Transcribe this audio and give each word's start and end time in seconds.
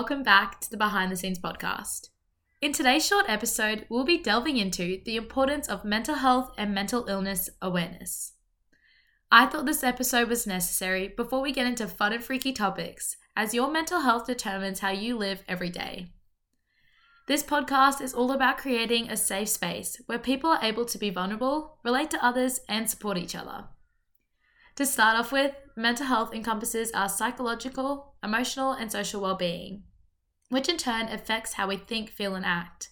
welcome 0.00 0.22
back 0.22 0.58
to 0.58 0.70
the 0.70 0.78
Behind 0.78 1.12
the 1.12 1.16
Scenes 1.16 1.38
podcast. 1.38 2.08
In 2.62 2.72
today's 2.72 3.06
short 3.06 3.26
episode, 3.28 3.84
we'll 3.90 4.06
be 4.06 4.16
delving 4.16 4.56
into 4.56 5.02
the 5.04 5.14
importance 5.14 5.68
of 5.68 5.84
mental 5.84 6.14
health 6.14 6.54
and 6.56 6.74
mental 6.74 7.04
illness 7.06 7.50
awareness. 7.60 8.32
I 9.30 9.44
thought 9.44 9.66
this 9.66 9.84
episode 9.84 10.30
was 10.30 10.46
necessary 10.46 11.08
before 11.08 11.42
we 11.42 11.52
get 11.52 11.66
into 11.66 11.86
fun 11.86 12.14
and 12.14 12.24
freaky 12.24 12.50
topics, 12.54 13.18
as 13.36 13.52
your 13.52 13.70
mental 13.70 14.00
health 14.00 14.26
determines 14.26 14.80
how 14.80 14.88
you 14.88 15.18
live 15.18 15.42
every 15.46 15.68
day. 15.68 16.14
This 17.26 17.42
podcast 17.42 18.00
is 18.00 18.14
all 18.14 18.32
about 18.32 18.56
creating 18.56 19.10
a 19.10 19.18
safe 19.18 19.50
space 19.50 20.00
where 20.06 20.18
people 20.18 20.48
are 20.48 20.64
able 20.64 20.86
to 20.86 20.96
be 20.96 21.10
vulnerable, 21.10 21.76
relate 21.84 22.10
to 22.12 22.24
others, 22.24 22.60
and 22.70 22.88
support 22.88 23.18
each 23.18 23.36
other. 23.36 23.64
To 24.76 24.86
start 24.86 25.18
off 25.18 25.30
with, 25.30 25.52
mental 25.76 26.06
health 26.06 26.32
encompasses 26.32 26.90
our 26.92 27.10
psychological, 27.10 28.14
emotional, 28.22 28.72
and 28.72 28.90
social 28.90 29.20
well 29.20 29.36
being, 29.36 29.82
which 30.50 30.68
in 30.68 30.76
turn 30.76 31.08
affects 31.08 31.54
how 31.54 31.66
we 31.66 31.76
think, 31.78 32.10
feel, 32.10 32.34
and 32.34 32.44
act. 32.44 32.90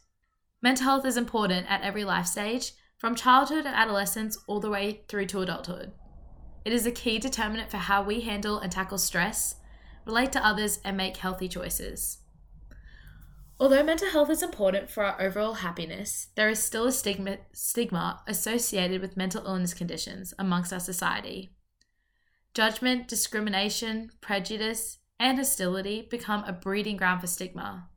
Mental 0.63 0.85
health 0.85 1.05
is 1.05 1.17
important 1.17 1.71
at 1.71 1.83
every 1.83 2.05
life 2.05 2.27
stage, 2.27 2.73
from 2.97 3.15
childhood 3.15 3.67
and 3.67 3.77
adolescence 3.77 4.39
all 4.47 4.59
the 4.59 4.71
way 4.71 5.03
through 5.09 5.27
to 5.27 5.41
adulthood. 5.41 5.93
It 6.65 6.73
is 6.73 6.87
a 6.87 6.91
key 6.91 7.19
determinant 7.19 7.71
for 7.71 7.77
how 7.77 8.03
we 8.03 8.23
handle 8.23 8.59
and 8.59 8.73
tackle 8.73 8.99
stress, 8.99 9.57
relate 10.05 10.33
to 10.33 10.45
others, 10.45 10.81
and 10.85 10.97
make 10.97 11.19
healthy 11.19 11.49
choices. 11.49 12.19
Although 13.61 13.83
mental 13.83 14.11
health 14.11 14.31
is 14.31 14.43
important 14.43 14.89
for 14.89 15.05
our 15.05 15.21
overall 15.21 15.55
happiness, 15.55 16.29
there 16.37 16.49
is 16.49 16.63
still 16.63 16.87
a 16.87 16.93
stigma, 16.93 17.39
stigma 17.53 18.23
associated 18.27 19.01
with 19.01 19.17
mental 19.17 19.45
illness 19.45 19.75
conditions 19.75 20.33
amongst 20.39 20.73
our 20.73 20.81
society. 20.81 21.51
Judgment, 22.55 23.09
discrimination, 23.09 24.11
prejudice, 24.21 24.99
and 25.19 25.39
hostility 25.39 26.07
become 26.11 26.45
a 26.45 26.53
breeding 26.53 26.97
ground 26.97 27.21
for 27.21 27.27
stigma. 27.27 27.89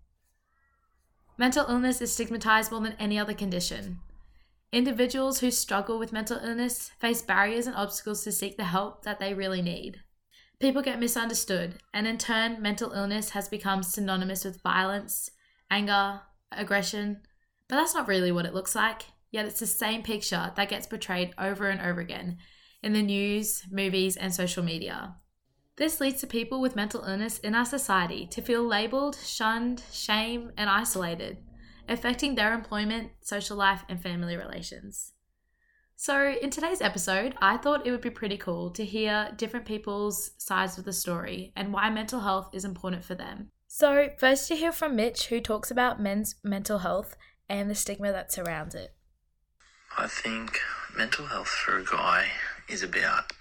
Mental 1.38 1.66
illness 1.68 2.02
is 2.02 2.14
stigmatized 2.14 2.72
more 2.72 2.82
than 2.82 2.96
any 3.00 3.18
other 3.18 3.34
condition. 3.34 4.00
Individuals 4.72 5.40
who 5.40 5.52
struggle 5.52 6.00
with 6.00 6.14
mental 6.14 6.38
illness 6.38 6.92
face 7.00 7.22
barriers 7.22 7.68
and 7.68 7.76
obstacles 7.76 8.24
to 8.24 8.32
seek 8.32 8.58
the 8.58 8.64
help 8.66 9.04
that 9.04 9.20
they 9.20 9.34
really 9.34 9.62
need. 9.62 10.02
People 10.60 10.82
get 10.82 11.00
misunderstood, 11.00 11.80
and 11.94 12.06
in 12.06 12.18
turn, 12.18 12.62
mental 12.62 12.92
illness 12.92 13.32
has 13.32 13.50
become 13.50 13.82
synonymous 13.82 14.46
with 14.46 14.62
violence, 14.62 15.32
anger, 15.72 16.22
aggression, 16.52 17.22
but 17.68 17.78
that's 17.78 17.96
not 17.96 18.08
really 18.08 18.32
what 18.32 18.46
it 18.46 18.54
looks 18.54 18.76
like. 18.76 19.04
Yet 19.32 19.46
it's 19.46 19.60
the 19.60 19.66
same 19.66 20.04
picture 20.04 20.52
that 20.56 20.70
gets 20.70 20.86
portrayed 20.86 21.34
over 21.38 21.70
and 21.70 21.82
over 21.82 22.02
again 22.02 22.38
in 22.84 22.94
the 22.94 23.02
news, 23.02 23.64
movies, 23.72 24.18
and 24.18 24.34
social 24.34 24.64
media. 24.64 25.16
This 25.82 26.00
leads 26.00 26.22
to 26.22 26.28
people 26.28 26.62
with 26.62 26.76
mental 26.76 27.04
illness 27.06 27.40
in 27.40 27.56
our 27.56 27.66
society 27.66 28.28
to 28.28 28.42
feel 28.44 28.62
labelled, 28.62 29.16
shunned, 29.16 29.82
shamed, 29.92 30.52
and 30.56 30.70
isolated, 30.70 31.40
affecting 31.90 32.36
their 32.36 32.54
employment, 32.54 33.14
social 33.22 33.58
life, 33.58 33.84
and 33.90 34.00
family 34.00 34.38
relations. 34.38 35.14
So, 35.96 36.36
in 36.40 36.52
today's 36.52 36.82
episode, 36.82 37.34
I 37.42 37.58
thought 37.58 37.88
it 37.88 37.90
would 37.90 38.02
be 38.02 38.12
pretty 38.12 38.38
cool 38.38 38.70
to 38.70 38.86
hear 38.86 39.32
different 39.38 39.66
people's 39.66 40.34
sides 40.38 40.78
of 40.78 40.86
the 40.86 40.94
story 40.94 41.52
and 41.56 41.74
why 41.74 41.90
mental 41.90 42.20
health 42.20 42.52
is 42.54 42.64
important 42.64 43.04
for 43.04 43.16
them. 43.16 43.50
So, 43.68 44.10
first, 44.20 44.52
you 44.52 44.58
hear 44.58 44.72
from 44.72 44.96
Mitch, 44.96 45.30
who 45.30 45.42
talks 45.42 45.72
about 45.72 46.00
men's 46.00 46.36
mental 46.44 46.78
health 46.78 47.16
and 47.50 47.72
the 47.72 47.74
stigma 47.74 48.12
that 48.12 48.32
surrounds 48.32 48.76
it. 48.76 48.94
I 49.98 50.06
think 50.06 50.60
mental 50.96 51.26
health 51.26 51.48
for 51.48 51.80
a 51.80 51.84
guy 51.84 52.28
is 52.70 52.84
about 52.84 53.34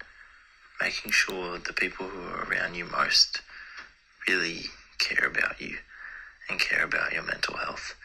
making 0.81 1.11
sure 1.11 1.57
the 1.59 1.73
people 1.73 2.07
who 2.07 2.21
are 2.21 2.43
around 2.49 2.75
you 2.75 2.85
most 2.85 3.41
really 4.27 4.63
care 4.99 5.27
about 5.27 5.61
you 5.61 5.77
and 6.49 6.59
care 6.59 6.83
about 6.83 7.13
your 7.13 7.23
mental 7.23 7.55
health. 7.57 7.95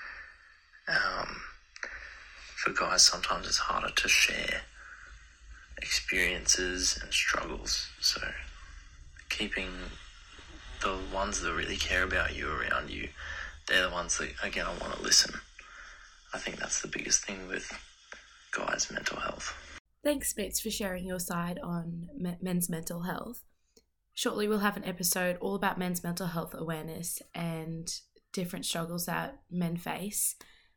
Um, 0.88 1.40
for 2.56 2.72
guys, 2.72 3.04
sometimes 3.04 3.46
it's 3.46 3.58
harder 3.58 3.92
to 3.94 4.08
share 4.08 4.62
experiences 5.78 6.98
and 7.02 7.12
struggles. 7.12 7.88
So, 8.00 8.20
keeping 9.28 9.70
the 10.80 10.98
ones 11.12 11.40
that 11.40 11.52
really 11.52 11.76
care 11.76 12.02
about 12.02 12.36
you 12.36 12.50
around 12.50 12.90
you, 12.90 13.08
they're 13.66 13.88
the 13.88 13.94
ones 13.94 14.18
that 14.18 14.30
are 14.42 14.50
going 14.50 14.66
to 14.66 14.82
want 14.82 14.94
to 14.96 15.02
listen. 15.02 15.40
I 16.32 16.38
think 16.38 16.58
that's 16.58 16.82
the 16.82 16.88
biggest 16.88 17.24
thing 17.24 17.48
with 17.48 17.70
guys' 18.52 18.90
mental 18.90 19.18
health. 19.18 19.54
Thanks, 20.04 20.34
Mitch, 20.36 20.60
for 20.60 20.70
sharing 20.70 21.04
your 21.04 21.18
side 21.18 21.58
on 21.62 22.08
men's 22.40 22.68
mental 22.68 23.02
health. 23.02 23.42
Shortly, 24.14 24.48
we'll 24.48 24.60
have 24.60 24.76
an 24.76 24.84
episode 24.84 25.36
all 25.40 25.56
about 25.56 25.78
men's 25.78 26.02
mental 26.02 26.28
health 26.28 26.54
awareness 26.54 27.20
and 27.34 27.92
different 28.32 28.64
struggles 28.64 29.06
that 29.06 29.40
men 29.50 29.76
face 29.76 30.36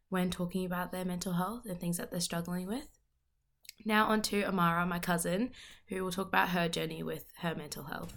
when 0.09 0.30
talking 0.30 0.66
about 0.66 0.91
their 0.91 1.06
mental 1.06 1.34
health 1.34 1.63
and 1.66 1.80
things 1.80 1.97
that 1.97 2.12
they're 2.12 2.19
struggling 2.19 2.68
with. 2.68 2.88
Now, 3.85 4.07
on 4.07 4.22
to 4.24 4.44
Amara, 4.44 4.85
my 4.85 5.00
cousin, 5.00 5.51
who 5.88 6.03
will 6.03 6.12
talk 6.12 6.28
about 6.28 6.50
her 6.50 6.68
journey 6.68 7.01
with 7.01 7.25
her 7.40 7.56
mental 7.56 7.86
health. 7.86 8.13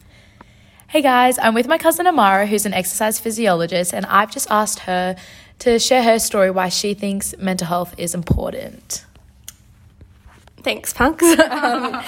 Hey 0.89 1.03
guys, 1.03 1.39
I'm 1.39 1.55
with 1.55 1.69
my 1.69 1.79
cousin 1.79 2.07
Amara, 2.07 2.47
who's 2.47 2.67
an 2.67 2.75
exercise 2.75 3.21
physiologist, 3.21 3.95
and 3.95 4.05
I've 4.07 4.31
just 4.31 4.51
asked 4.51 4.81
her 4.81 5.17
to 5.61 5.79
share 5.79 6.03
her 6.03 6.19
story 6.19 6.51
why 6.51 6.69
she 6.69 6.95
thinks 6.95 7.34
mental 7.39 7.69
health 7.69 7.95
is 7.97 8.15
important. 8.15 9.07
Thanks, 10.62 10.93
punks. 10.93 11.25
um, 11.50 12.03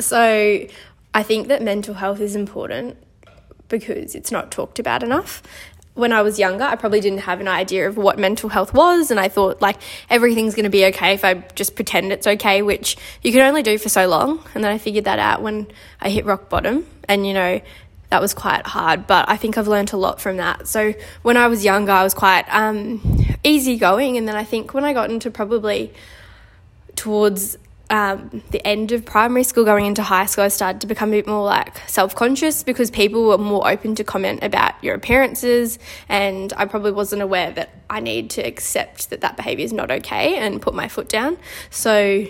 so, 0.00 0.66
I 1.14 1.22
think 1.22 1.48
that 1.48 1.62
mental 1.62 1.94
health 1.94 2.20
is 2.20 2.36
important 2.36 2.96
because 3.68 4.14
it's 4.14 4.30
not 4.30 4.50
talked 4.50 4.78
about 4.78 5.02
enough. 5.02 5.42
When 5.94 6.12
I 6.12 6.22
was 6.22 6.38
younger, 6.38 6.62
I 6.62 6.76
probably 6.76 7.00
didn't 7.00 7.20
have 7.20 7.40
an 7.40 7.48
idea 7.48 7.88
of 7.88 7.96
what 7.96 8.18
mental 8.18 8.48
health 8.48 8.72
was, 8.72 9.10
and 9.10 9.18
I 9.18 9.28
thought 9.28 9.60
like 9.60 9.78
everything's 10.08 10.54
going 10.54 10.64
to 10.64 10.70
be 10.70 10.84
okay 10.86 11.12
if 11.12 11.24
I 11.24 11.34
just 11.54 11.74
pretend 11.74 12.12
it's 12.12 12.26
okay, 12.26 12.62
which 12.62 12.96
you 13.22 13.32
can 13.32 13.40
only 13.40 13.62
do 13.62 13.78
for 13.78 13.88
so 13.88 14.06
long. 14.06 14.44
And 14.54 14.62
then 14.62 14.70
I 14.70 14.78
figured 14.78 15.06
that 15.06 15.18
out 15.18 15.42
when 15.42 15.66
I 16.00 16.10
hit 16.10 16.24
rock 16.24 16.48
bottom, 16.48 16.86
and 17.08 17.26
you 17.26 17.34
know, 17.34 17.60
that 18.10 18.20
was 18.20 18.32
quite 18.32 18.66
hard, 18.66 19.06
but 19.06 19.28
I 19.28 19.36
think 19.36 19.58
I've 19.58 19.68
learned 19.68 19.92
a 19.92 19.96
lot 19.96 20.20
from 20.20 20.38
that. 20.38 20.66
So 20.66 20.94
when 21.22 21.36
I 21.36 21.48
was 21.48 21.64
younger, 21.64 21.92
I 21.92 22.04
was 22.04 22.14
quite 22.14 22.44
um, 22.48 23.00
easygoing, 23.44 24.16
and 24.16 24.26
then 24.26 24.36
I 24.36 24.44
think 24.44 24.72
when 24.72 24.84
I 24.84 24.92
got 24.92 25.10
into 25.10 25.30
probably 25.30 25.92
towards 26.96 27.58
um, 27.90 28.42
the 28.50 28.64
end 28.66 28.92
of 28.92 29.04
primary 29.04 29.44
school, 29.44 29.64
going 29.64 29.86
into 29.86 30.02
high 30.02 30.26
school, 30.26 30.44
I 30.44 30.48
started 30.48 30.82
to 30.82 30.86
become 30.86 31.08
a 31.08 31.12
bit 31.12 31.26
more 31.26 31.44
like 31.44 31.88
self 31.88 32.14
conscious 32.14 32.62
because 32.62 32.90
people 32.90 33.26
were 33.26 33.38
more 33.38 33.68
open 33.68 33.94
to 33.94 34.04
comment 34.04 34.42
about 34.42 34.82
your 34.84 34.94
appearances, 34.94 35.78
and 36.08 36.52
I 36.56 36.66
probably 36.66 36.92
wasn't 36.92 37.22
aware 37.22 37.50
that 37.52 37.70
I 37.88 38.00
need 38.00 38.30
to 38.30 38.42
accept 38.42 39.10
that 39.10 39.22
that 39.22 39.36
behavior 39.36 39.64
is 39.64 39.72
not 39.72 39.90
okay 39.90 40.36
and 40.36 40.60
put 40.60 40.74
my 40.74 40.88
foot 40.88 41.08
down. 41.08 41.38
So 41.70 42.26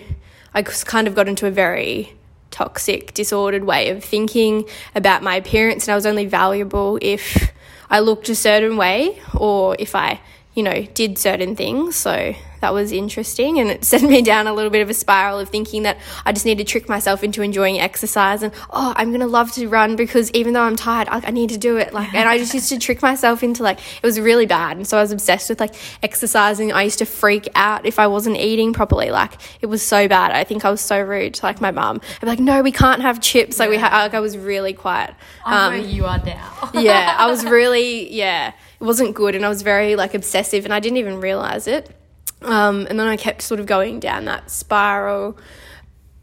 I 0.53 0.61
kind 0.63 1.07
of 1.07 1.15
got 1.15 1.27
into 1.27 1.45
a 1.45 1.51
very 1.51 2.13
toxic, 2.51 3.13
disordered 3.13 3.63
way 3.63 3.89
of 3.89 4.03
thinking 4.03 4.65
about 4.95 5.23
my 5.23 5.35
appearance, 5.35 5.87
and 5.87 5.91
I 5.91 5.95
was 5.95 6.05
only 6.05 6.25
valuable 6.25 6.97
if 7.01 7.51
I 7.89 7.99
looked 7.99 8.29
a 8.29 8.35
certain 8.35 8.77
way 8.77 9.21
or 9.35 9.75
if 9.77 9.93
I, 9.93 10.21
you 10.53 10.63
know, 10.63 10.83
did 10.93 11.17
certain 11.17 11.55
things. 11.55 11.97
So 11.97 12.33
that 12.61 12.73
was 12.73 12.91
interesting 12.91 13.59
and 13.59 13.69
it 13.69 13.85
sent 13.89 14.09
me 14.09 14.21
down 14.21 14.47
a 14.47 14.53
little 14.53 14.71
bit 14.71 14.81
of 14.81 14.89
a 14.89 14.93
spiral 14.93 15.39
of 15.39 15.49
thinking 15.49 15.83
that 15.83 15.97
I 16.25 16.31
just 16.31 16.45
need 16.45 16.57
to 16.57 16.63
trick 16.63 16.89
myself 16.89 17.23
into 17.23 17.41
enjoying 17.41 17.79
exercise 17.79 18.43
and 18.43 18.53
oh 18.69 18.93
I'm 18.95 19.11
gonna 19.11 19.27
love 19.27 19.51
to 19.53 19.67
run 19.67 19.95
because 19.95 20.31
even 20.31 20.53
though 20.53 20.61
I'm 20.61 20.75
tired 20.75 21.07
I, 21.09 21.21
I 21.25 21.31
need 21.31 21.49
to 21.49 21.57
do 21.57 21.77
it 21.77 21.93
like 21.93 22.13
and 22.13 22.27
I 22.27 22.37
just 22.37 22.53
used 22.53 22.69
to 22.69 22.79
trick 22.79 23.01
myself 23.01 23.43
into 23.43 23.63
like 23.63 23.79
it 23.79 24.05
was 24.05 24.19
really 24.19 24.45
bad 24.45 24.77
and 24.77 24.87
so 24.87 24.97
I 24.97 25.01
was 25.01 25.11
obsessed 25.11 25.49
with 25.49 25.59
like 25.59 25.75
exercising. 26.03 26.71
I 26.71 26.83
used 26.83 26.99
to 26.99 27.05
freak 27.05 27.47
out 27.55 27.85
if 27.85 27.99
I 27.99 28.07
wasn't 28.07 28.37
eating 28.37 28.73
properly 28.73 29.11
like 29.11 29.33
it 29.61 29.67
was 29.67 29.81
so 29.81 30.07
bad. 30.07 30.31
I 30.31 30.43
think 30.43 30.65
I 30.65 30.69
was 30.69 30.81
so 30.81 30.99
rude 31.01 31.35
to 31.35 31.45
like 31.45 31.61
my 31.61 31.71
mum. 31.71 32.01
I'd 32.15 32.21
be 32.21 32.27
like 32.27 32.39
no 32.39 32.61
we 32.61 32.71
can't 32.71 33.01
have 33.01 33.21
chips 33.21 33.59
like 33.59 33.69
we 33.69 33.77
ha- 33.77 34.03
like 34.03 34.13
I 34.13 34.19
was 34.19 34.37
really 34.37 34.73
quite 34.73 35.13
um, 35.45 35.73
where 35.73 35.81
you 35.81 36.05
are 36.05 36.23
now. 36.23 36.71
yeah 36.73 37.15
I 37.17 37.27
was 37.27 37.45
really 37.45 38.11
yeah 38.13 38.53
it 38.79 38.83
wasn't 38.83 39.15
good 39.15 39.35
and 39.35 39.45
I 39.45 39.49
was 39.49 39.61
very 39.61 39.95
like 39.95 40.13
obsessive 40.13 40.65
and 40.65 40.73
I 40.73 40.79
didn't 40.79 40.97
even 40.97 41.19
realize 41.19 41.67
it 41.67 41.95
um, 42.41 42.87
and 42.89 42.99
then 42.99 43.07
I 43.07 43.17
kept 43.17 43.41
sort 43.41 43.59
of 43.59 43.65
going 43.65 43.99
down 43.99 44.25
that 44.25 44.49
spiral. 44.49 45.37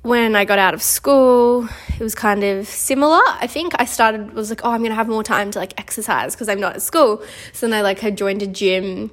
When 0.02 0.36
I 0.36 0.44
got 0.44 0.58
out 0.58 0.72
of 0.72 0.82
school, 0.82 1.68
it 1.98 2.00
was 2.00 2.14
kind 2.14 2.44
of 2.44 2.68
similar. 2.68 3.20
I 3.26 3.48
think 3.48 3.72
I 3.78 3.84
started 3.84 4.34
was 4.34 4.50
like, 4.50 4.60
oh, 4.64 4.70
I'm 4.70 4.82
gonna 4.82 4.94
have 4.94 5.08
more 5.08 5.24
time 5.24 5.50
to 5.50 5.58
like 5.58 5.78
exercise 5.78 6.34
because 6.34 6.48
I'm 6.48 6.60
not 6.60 6.76
at 6.76 6.82
school. 6.82 7.22
So 7.52 7.66
then 7.66 7.76
I 7.76 7.82
like 7.82 7.98
had 7.98 8.16
joined 8.16 8.42
a 8.42 8.46
gym 8.46 9.10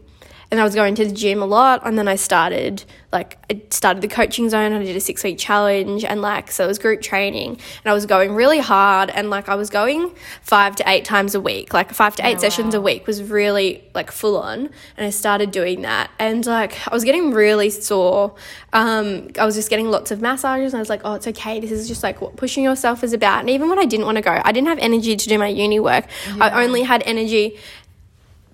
and 0.52 0.60
I 0.60 0.64
was 0.64 0.76
going 0.76 0.96
to 0.96 1.06
the 1.06 1.14
gym 1.14 1.42
a 1.42 1.46
lot. 1.46 1.82
And 1.86 1.98
then 1.98 2.08
I 2.08 2.16
started, 2.16 2.84
like, 3.12 3.38
I 3.50 3.62
started 3.70 4.02
the 4.02 4.08
coaching 4.08 4.50
zone 4.50 4.72
and 4.72 4.84
I 4.84 4.86
did 4.86 4.96
a 4.96 5.00
six 5.00 5.24
week 5.24 5.38
challenge. 5.38 6.04
And, 6.04 6.22
like, 6.22 6.52
so 6.52 6.64
it 6.64 6.68
was 6.68 6.80
group 6.80 7.02
training. 7.02 7.50
And 7.50 7.92
I 7.92 7.94
was 7.94 8.06
going 8.06 8.34
really 8.34 8.60
hard. 8.60 9.10
And, 9.10 9.30
like, 9.30 9.50
I 9.50 9.56
was 9.56 9.70
going 9.70 10.14
five 10.42 10.76
to 10.78 10.90
eight 10.90 11.06
times 11.06 11.36
a 11.36 11.42
week. 11.42 11.74
Like, 11.74 11.92
five 11.92 12.16
to 12.18 12.28
eight 12.28 12.38
oh, 12.38 12.42
sessions 12.42 12.74
wow. 12.76 12.82
a 12.82 12.84
week 12.84 13.08
was 13.08 13.24
really, 13.24 13.84
like, 13.94 14.12
full 14.12 14.38
on. 14.38 14.70
And 14.98 15.08
I 15.08 15.10
started 15.10 15.52
doing 15.52 15.82
that. 15.82 16.12
And, 16.20 16.46
like, 16.46 16.88
I 16.88 16.94
was 16.94 17.04
getting 17.04 17.32
really 17.32 17.70
sore. 17.70 18.36
Um, 18.74 19.30
I 19.40 19.46
was 19.46 19.56
just 19.56 19.70
getting 19.70 19.90
lots 19.90 20.12
of 20.12 20.22
massages. 20.22 20.74
And 20.74 20.80
I 20.80 20.82
was 20.82 20.90
like, 20.90 21.02
oh, 21.04 21.14
it's 21.14 21.28
okay. 21.28 21.60
This 21.60 21.72
is 21.72 21.88
just, 21.88 22.04
like, 22.04 22.22
what 22.22 22.36
pushing 22.36 22.64
yourself 22.64 23.04
is 23.04 23.14
about. 23.14 23.40
And 23.40 23.50
even 23.50 23.70
when 23.70 23.80
I 23.80 23.86
didn't 23.86 24.06
want 24.06 24.18
to 24.18 24.22
go, 24.22 24.40
I 24.44 24.52
didn't 24.52 24.68
have 24.68 24.80
energy 24.80 25.16
to 25.16 25.30
do 25.30 25.38
my 25.40 25.48
uni 25.48 25.80
work. 25.80 26.06
Yeah. 26.28 26.46
I 26.46 26.64
only 26.64 26.84
had 26.84 27.02
energy 27.06 27.58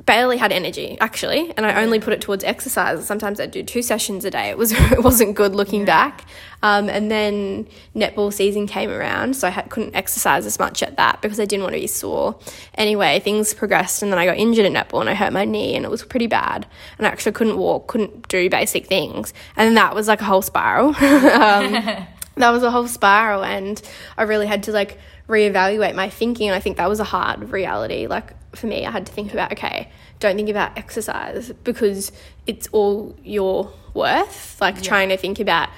barely 0.06 0.38
had 0.38 0.52
energy 0.52 0.98
actually, 1.00 1.54
and 1.56 1.66
I 1.66 1.82
only 1.82 2.00
put 2.00 2.14
it 2.14 2.22
towards 2.22 2.44
exercise. 2.44 3.06
Sometimes 3.06 3.40
I'd 3.40 3.52
do 3.52 3.64
two 3.64 3.82
sessions 3.82 4.26
a 4.26 4.32
day. 4.32 4.50
It 4.50 4.58
was 4.58 4.72
it 4.92 5.04
wasn't 5.04 5.36
good 5.36 5.56
looking 5.56 5.86
back. 5.86 6.26
Um, 6.62 6.90
and 6.90 7.10
then 7.10 7.68
netball 7.96 8.34
season 8.34 8.68
came 8.68 8.90
around, 8.90 9.38
so 9.38 9.48
I 9.48 9.52
had, 9.52 9.70
couldn't 9.70 9.96
exercise 9.96 10.46
as 10.46 10.60
much 10.60 10.84
at 10.84 10.98
that 10.98 11.22
because 11.22 11.40
I 11.40 11.46
didn't 11.46 11.64
want 11.64 11.76
to 11.76 11.80
be 11.80 11.88
sore. 11.88 12.38
Anyway, 12.76 13.22
things 13.22 13.54
progressed, 13.54 14.04
and 14.04 14.12
then 14.12 14.20
I 14.20 14.26
got 14.26 14.36
injured 14.38 14.66
at 14.66 14.72
netball 14.72 15.00
and 15.00 15.10
I 15.10 15.14
hurt 15.14 15.32
my 15.32 15.46
knee, 15.46 15.76
and 15.76 15.86
it 15.86 15.92
was 15.92 16.04
pretty 16.04 16.28
bad. 16.28 16.68
And 16.98 17.08
I 17.08 17.10
actually 17.12 17.32
couldn't 17.32 17.58
walk, 17.58 17.88
couldn't 17.88 18.28
do 18.28 18.50
basic 18.50 18.88
things, 18.88 19.34
and 19.56 19.78
that 19.78 19.96
was 19.96 20.08
like 20.08 20.22
a 20.22 20.26
whole 20.26 20.42
spiral. 20.42 20.96
um, 21.02 22.08
that 22.40 22.52
was 22.52 22.64
a 22.64 22.72
whole 22.72 22.88
spiral, 22.88 23.44
and 23.44 23.82
I 24.18 24.24
really 24.24 24.48
had 24.48 24.64
to 24.64 24.72
like 24.72 24.98
reevaluate 25.28 25.96
my 25.96 26.10
thinking. 26.10 26.48
And 26.50 26.56
I 26.56 26.60
think 26.60 26.78
that 26.78 26.90
was 26.90 27.00
a 27.00 27.06
hard 27.06 27.52
reality. 27.52 28.08
Like 28.08 28.34
for 28.56 28.68
me, 28.68 28.86
I 28.86 28.92
had 28.92 29.06
to 29.06 29.12
think 29.12 29.34
about 29.34 29.52
okay, 29.54 29.90
don't 30.20 30.36
think 30.36 30.50
about 30.50 30.78
exercise 30.78 31.52
because 31.64 32.12
it's 32.48 32.68
all 32.72 33.16
your 33.24 33.72
worth. 33.94 34.60
Like 34.60 34.82
trying 34.82 35.10
to 35.10 35.18
think 35.18 35.40
about 35.40 35.70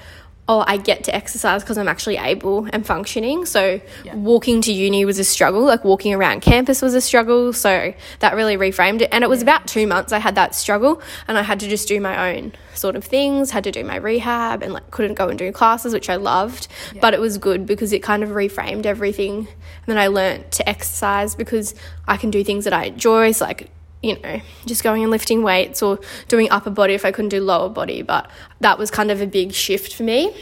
oh, 0.48 0.64
I 0.66 0.76
get 0.76 1.04
to 1.04 1.14
exercise 1.14 1.62
because 1.62 1.78
I'm 1.78 1.86
actually 1.86 2.16
able 2.16 2.66
and 2.72 2.84
functioning. 2.84 3.46
So 3.46 3.80
Yeah. 4.02 4.16
walking 4.16 4.60
to 4.62 4.72
uni 4.72 5.04
was 5.04 5.20
a 5.20 5.24
struggle. 5.24 5.62
Like 5.62 5.84
walking 5.84 6.12
around 6.12 6.42
campus 6.42 6.82
was 6.82 6.94
a 6.94 7.00
struggle. 7.00 7.52
So 7.52 7.94
that 8.18 8.34
really 8.34 8.56
reframed 8.56 9.02
it. 9.02 9.08
And 9.12 9.22
it 9.22 9.30
was 9.30 9.40
about 9.40 9.68
two 9.68 9.86
months 9.86 10.12
I 10.12 10.18
had 10.18 10.34
that 10.34 10.54
struggle, 10.56 11.00
and 11.28 11.38
I 11.38 11.42
had 11.42 11.60
to 11.60 11.68
just 11.68 11.86
do 11.86 12.00
my 12.00 12.32
own 12.34 12.52
sort 12.74 12.96
of 12.96 13.04
things. 13.04 13.52
Had 13.52 13.64
to 13.64 13.70
do 13.70 13.84
my 13.84 13.96
rehab, 13.96 14.62
and 14.62 14.72
like 14.72 14.90
couldn't 14.90 15.14
go 15.14 15.28
and 15.28 15.38
do 15.38 15.52
classes, 15.52 15.92
which 15.94 16.10
I 16.10 16.16
loved. 16.16 16.66
But 17.00 17.14
it 17.14 17.20
was 17.20 17.38
good 17.38 17.64
because 17.64 17.92
it 17.92 18.02
kind 18.02 18.22
of 18.24 18.30
reframed 18.30 18.84
everything. 18.84 19.36
And 19.38 19.86
then 19.86 19.98
I 19.98 20.08
learnt 20.08 20.50
to 20.52 20.68
exercise 20.68 21.34
because 21.36 21.74
I 22.08 22.16
can 22.16 22.30
do 22.30 22.42
things 22.42 22.64
that 22.64 22.72
I 22.72 22.86
enjoy. 22.86 23.30
So 23.32 23.44
like 23.44 23.70
you 24.02 24.18
know, 24.20 24.40
just 24.66 24.82
going 24.82 25.02
and 25.02 25.10
lifting 25.10 25.42
weights 25.42 25.82
or 25.82 26.00
doing 26.28 26.50
upper 26.50 26.70
body 26.70 26.94
if 26.94 27.04
I 27.04 27.12
couldn't 27.12 27.28
do 27.28 27.40
lower 27.40 27.68
body. 27.68 28.02
But 28.02 28.30
that 28.60 28.78
was 28.78 28.90
kind 28.90 29.10
of 29.10 29.20
a 29.20 29.26
big 29.26 29.52
shift 29.52 29.94
for 29.94 30.02
me 30.02 30.34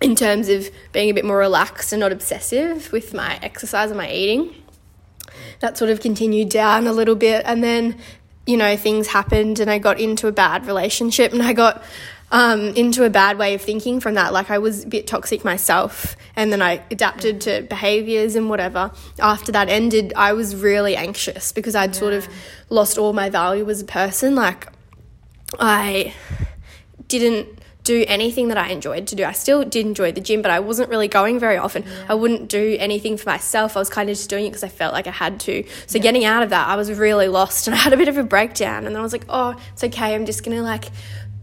in 0.00 0.14
terms 0.14 0.48
of 0.48 0.68
being 0.92 1.08
a 1.08 1.12
bit 1.12 1.24
more 1.24 1.38
relaxed 1.38 1.92
and 1.92 2.00
not 2.00 2.12
obsessive 2.12 2.92
with 2.92 3.14
my 3.14 3.38
exercise 3.42 3.90
and 3.90 3.98
my 3.98 4.10
eating. 4.10 4.54
That 5.60 5.78
sort 5.78 5.90
of 5.90 6.00
continued 6.00 6.48
down 6.48 6.86
a 6.86 6.92
little 6.92 7.14
bit. 7.14 7.42
And 7.46 7.62
then, 7.62 7.98
you 8.46 8.56
know, 8.56 8.76
things 8.76 9.08
happened 9.08 9.60
and 9.60 9.70
I 9.70 9.78
got 9.78 10.00
into 10.00 10.26
a 10.26 10.32
bad 10.32 10.66
relationship 10.66 11.32
and 11.32 11.42
I 11.42 11.52
got 11.52 11.82
um, 12.30 12.68
into 12.74 13.04
a 13.04 13.10
bad 13.10 13.38
way 13.38 13.54
of 13.54 13.62
thinking 13.62 14.00
from 14.00 14.14
that. 14.14 14.32
Like 14.32 14.50
I 14.50 14.58
was 14.58 14.84
a 14.84 14.86
bit 14.86 15.06
toxic 15.06 15.44
myself 15.44 16.16
and 16.36 16.52
then 16.52 16.62
I 16.62 16.82
adapted 16.90 17.40
to 17.42 17.62
behaviors 17.62 18.34
and 18.34 18.50
whatever. 18.50 18.92
After 19.18 19.52
that 19.52 19.68
ended, 19.68 20.12
I 20.16 20.32
was 20.32 20.54
really 20.54 20.96
anxious 20.96 21.52
because 21.52 21.74
I'd 21.74 21.94
sort 21.94 22.12
of 22.12 22.28
lost 22.68 22.98
all 22.98 23.12
my 23.12 23.30
value 23.30 23.68
as 23.70 23.80
a 23.80 23.86
person. 23.86 24.34
Like 24.34 24.68
I 25.58 26.14
didn't 27.08 27.58
do 27.88 28.04
anything 28.06 28.48
that 28.48 28.58
I 28.58 28.68
enjoyed 28.68 29.06
to 29.06 29.16
do. 29.16 29.24
I 29.24 29.32
still 29.32 29.64
did 29.64 29.86
enjoy 29.86 30.12
the 30.12 30.20
gym, 30.20 30.42
but 30.42 30.50
I 30.50 30.60
wasn't 30.60 30.90
really 30.90 31.08
going 31.08 31.38
very 31.38 31.56
often. 31.56 31.84
I 32.06 32.12
wouldn't 32.12 32.50
do 32.50 32.76
anything 32.78 33.16
for 33.16 33.30
myself. 33.30 33.78
I 33.78 33.80
was 33.80 33.88
kind 33.88 34.10
of 34.10 34.16
just 34.16 34.28
doing 34.28 34.44
it 34.44 34.50
because 34.50 34.62
I 34.62 34.68
felt 34.68 34.92
like 34.92 35.06
I 35.06 35.10
had 35.10 35.40
to. 35.40 35.64
So 35.86 35.98
getting 35.98 36.26
out 36.26 36.42
of 36.42 36.50
that, 36.50 36.68
I 36.68 36.76
was 36.76 36.92
really 36.92 37.28
lost 37.28 37.66
and 37.66 37.74
I 37.74 37.78
had 37.78 37.94
a 37.94 37.96
bit 37.96 38.08
of 38.08 38.18
a 38.18 38.22
breakdown. 38.22 38.84
And 38.84 38.94
then 38.94 39.00
I 39.00 39.02
was 39.02 39.14
like, 39.14 39.24
oh, 39.30 39.58
it's 39.72 39.82
okay. 39.84 40.14
I'm 40.14 40.26
just 40.26 40.44
going 40.44 40.54
to 40.54 40.62
like 40.62 40.90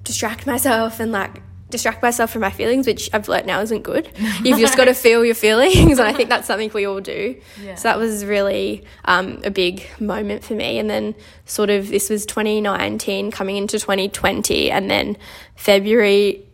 distract 0.05 0.47
myself 0.47 0.99
and 1.01 1.11
like 1.11 1.41
distract 1.69 2.01
myself 2.01 2.31
from 2.31 2.41
my 2.41 2.51
feelings, 2.51 2.87
which 2.87 3.09
I've 3.11 3.27
learnt 3.27 3.45
now 3.45 3.59
isn't 3.61 3.81
good. 3.81 4.09
You've 4.43 4.59
just 4.59 4.77
got 4.77 4.85
to 4.85 4.93
feel 5.05 5.25
your 5.25 5.35
feelings. 5.35 5.99
And 5.99 6.07
I 6.07 6.13
think 6.13 6.29
that's 6.29 6.47
something 6.47 6.71
we 6.73 6.85
all 6.85 7.01
do. 7.01 7.35
Yeah. 7.61 7.75
So 7.75 7.89
that 7.89 7.97
was 7.97 8.23
really 8.23 8.85
um, 9.05 9.41
a 9.43 9.51
big 9.51 9.85
moment 9.99 10.43
for 10.43 10.53
me. 10.53 10.79
And 10.79 10.89
then, 10.89 11.15
sort 11.45 11.69
of, 11.69 11.89
this 11.89 12.09
was 12.09 12.25
2019 12.27 13.31
coming 13.31 13.57
into 13.57 13.79
2020. 13.79 14.71
And 14.71 14.89
then 14.89 15.17
February, 15.55 16.44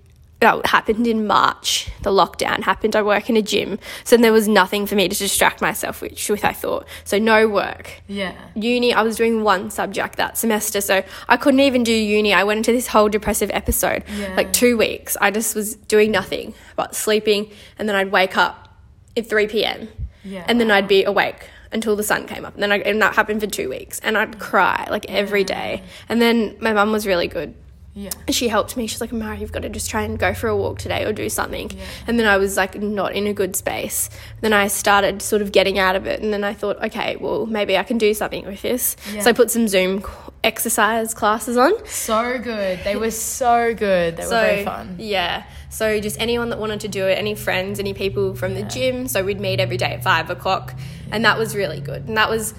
that 0.42 0.66
happened 0.66 1.08
in 1.08 1.26
March. 1.28 1.90
The 2.02 2.10
lockdown 2.10 2.64
happened. 2.64 2.96
I 2.96 3.02
work 3.04 3.30
in 3.30 3.38
a 3.38 3.42
gym. 3.42 3.80
So 4.04 4.18
there 4.18 4.34
was 4.34 4.48
nothing 4.48 4.86
for 4.88 4.96
me 4.96 5.08
to 5.08 5.16
distract 5.18 5.62
myself 5.62 6.02
with, 6.02 6.30
with 6.30 6.44
I 6.44 6.52
thought. 6.52 6.88
So 7.06 7.18
no 7.20 7.48
work 7.48 8.02
Yeah. 8.08 8.34
uni 8.56 8.94
i 8.94 9.02
was 9.04 9.16
doing 9.16 9.44
one 9.44 9.70
subject 9.70 10.16
that 10.18 10.38
semester 10.38 10.82
so 10.82 11.04
i 11.30 11.38
couldn't 11.38 11.60
even 11.60 11.84
do 11.84 11.94
uni 11.94 12.34
i 12.34 12.44
went 12.44 12.58
into 12.58 12.72
this 12.72 12.88
whole 12.88 13.08
depressive 13.10 13.50
episode 13.54 14.04
Yeah. 14.18 14.34
like 14.36 14.52
two 14.52 14.78
weeks 14.78 15.16
i 15.22 15.30
just 15.32 15.56
was 15.56 15.76
doing 15.76 16.12
nothing 16.12 16.54
but 16.76 16.96
sleeping 16.96 17.50
and 17.78 17.88
then 17.88 17.96
i'd 17.96 18.12
wake 18.12 18.36
up 18.38 18.70
at 19.16 19.28
3 19.28 19.48
p.m 19.48 19.88
Yeah. 20.24 20.44
and 20.48 20.60
then 20.60 20.72
i'd 20.72 20.88
be 20.88 21.04
awake 21.04 21.50
until 21.72 21.96
the 21.96 22.04
sun 22.04 22.28
came 22.28 22.44
up 22.46 22.54
and 22.56 22.64
then 22.64 22.72
I, 22.72 22.78
and 22.80 23.02
that 23.02 23.16
happened 23.16 23.40
for 23.42 23.48
two 23.48 23.70
weeks 23.70 24.00
and 24.00 24.18
i'd 24.18 24.40
cry 24.40 24.88
like 24.90 25.06
every 25.10 25.44
day 25.44 25.84
and 26.10 26.22
then 26.22 26.58
my 26.60 26.74
mum 26.74 26.92
was 26.92 27.06
really 27.08 27.28
good 27.28 27.54
Yeah. 27.94 28.10
she 28.30 28.48
helped 28.48 28.78
me. 28.78 28.88
She's 28.88 29.02
like, 29.02 29.12
Mara, 29.12 29.38
you've 29.38 29.52
got 29.52 29.64
to 29.64 29.70
just 29.70 29.90
try 29.90 30.04
and 30.04 30.18
go 30.18 30.34
for 30.34 30.48
a 30.48 30.56
walk 30.56 30.80
today 30.80 31.04
or 31.04 31.12
do 31.12 31.30
something. 31.30 31.72
And 32.08 32.18
then 32.18 32.26
I 32.26 32.38
was 32.38 32.56
like, 32.56 32.80
not 32.82 33.14
in 33.14 33.28
a 33.28 33.34
good 33.34 33.56
space. 33.56 34.10
Then 34.40 34.54
I 34.54 34.68
started 34.68 35.22
sort 35.22 35.42
of 35.42 35.52
getting 35.52 35.78
out 35.78 35.96
of 35.96 36.08
it. 36.08 36.22
And 36.22 36.32
then 36.32 36.44
I 36.44 36.54
thought, 36.54 36.82
okay, 36.86 37.18
well, 37.18 37.46
maybe 37.46 37.78
I 37.78 37.84
can 37.84 37.98
do 37.98 38.14
something 38.14 38.46
with 38.46 38.62
this. 38.62 38.96
Yeah. 39.14 39.22
So 39.22 39.30
I 39.32 39.34
put 39.34 39.52
some 39.52 39.68
Zoom 39.68 40.04
exercise 40.44 41.14
classes 41.14 41.58
on. 41.58 41.86
So 41.86 42.40
good. 42.40 42.80
They 42.84 42.96
were 42.96 43.12
so 43.12 43.74
good. 43.76 44.18
They 44.18 44.24
were 44.24 44.30
very 44.30 44.66
fun. 44.66 44.96
Yeah. 44.98 45.44
So 45.70 46.00
just 46.00 46.20
anyone 46.20 46.50
that 46.50 46.60
wanted 46.60 46.82
to 46.82 46.88
do 46.88 47.06
it, 47.08 47.18
any 47.18 47.36
friends, 47.36 47.80
any 47.80 47.94
people 47.94 48.36
from 48.36 48.56
the 48.56 48.64
gym. 48.64 49.08
So 49.08 49.24
we'd 49.24 49.40
meet 49.40 49.60
every 49.60 49.78
day 49.78 49.94
at 49.94 50.04
five 50.04 50.30
o'clock. 50.30 50.74
And 51.12 51.26
that 51.26 51.38
was 51.38 51.56
really 51.56 51.82
good. 51.82 52.08
And 52.08 52.16
that 52.18 52.30
was 52.30 52.54